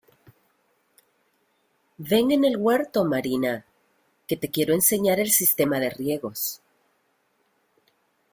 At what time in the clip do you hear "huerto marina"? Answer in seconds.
2.57-3.67